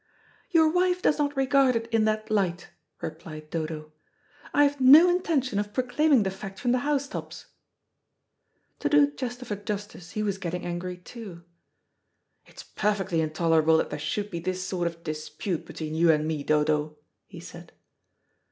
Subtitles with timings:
[0.49, 2.69] "Your wife does not regard it in that light,"
[3.01, 3.93] replied Dodo.
[4.51, 7.45] "I have no intention of proclaiming the fact from the housetops."
[8.79, 11.43] To do Chesterford justice he was getting angry too.
[12.47, 16.41] "It's perfectly intolerable that there should be this sort of dispute between you and me,
[16.41, 16.97] Dodo,"
[17.27, 17.71] he said.